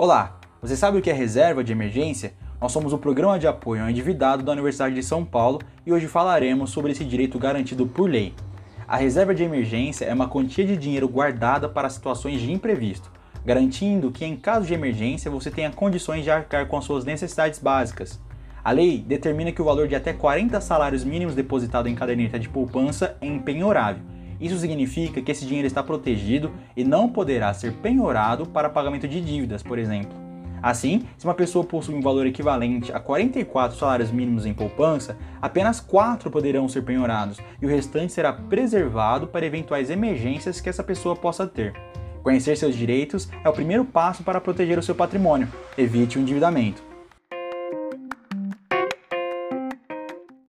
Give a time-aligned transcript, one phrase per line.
[0.00, 2.32] Olá, você sabe o que é reserva de emergência?
[2.60, 6.06] Nós somos o programa de apoio ao endividado da Universidade de São Paulo e hoje
[6.06, 8.32] falaremos sobre esse direito garantido por lei.
[8.86, 13.10] A reserva de emergência é uma quantia de dinheiro guardada para situações de imprevisto,
[13.44, 17.58] garantindo que em caso de emergência você tenha condições de arcar com as suas necessidades
[17.58, 18.20] básicas.
[18.62, 22.48] A lei determina que o valor de até 40 salários mínimos depositado em caderneta de
[22.48, 24.04] poupança é empenhorável.
[24.40, 29.20] Isso significa que esse dinheiro está protegido e não poderá ser penhorado para pagamento de
[29.20, 30.28] dívidas, por exemplo.
[30.62, 35.80] Assim, se uma pessoa possui um valor equivalente a 44 salários mínimos em poupança, apenas
[35.80, 41.14] 4 poderão ser penhorados e o restante será preservado para eventuais emergências que essa pessoa
[41.14, 41.74] possa ter.
[42.22, 45.48] Conhecer seus direitos é o primeiro passo para proteger o seu patrimônio.
[45.76, 46.87] Evite o endividamento.